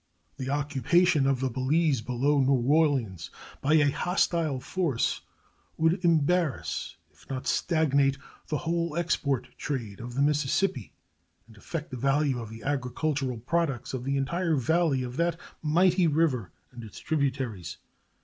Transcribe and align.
The 0.37 0.49
occupation 0.49 1.27
of 1.27 1.41
the 1.41 1.49
Balize 1.51 2.01
below 2.03 2.41
New 2.41 2.55
Orleans 2.67 3.29
by 3.61 3.75
a 3.75 3.91
hostile 3.91 4.59
force 4.59 5.21
would 5.77 6.03
embarrass, 6.03 6.95
if 7.11 7.29
not 7.29 7.45
stagnate, 7.45 8.17
the 8.47 8.57
whole 8.57 8.97
export 8.97 9.49
trade 9.59 9.99
of 9.99 10.15
the 10.15 10.23
Mississippi 10.23 10.91
and 11.45 11.55
affect 11.55 11.91
the 11.91 11.97
value 11.97 12.39
of 12.41 12.49
the 12.49 12.63
agricultural 12.63 13.37
products 13.41 13.93
of 13.93 14.03
the 14.03 14.17
entire 14.17 14.55
valley 14.55 15.03
of 15.03 15.17
that 15.17 15.39
mighty 15.61 16.07
river 16.07 16.51
and 16.71 16.83
its 16.83 16.97
tributaries. 16.99 17.77